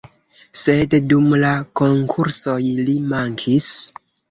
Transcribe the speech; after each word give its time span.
Sed 0.61 0.95
dum 1.11 1.27
la 1.43 1.51
konkursoj 1.83 2.59
li 2.91 2.99
mankis. 3.15 3.71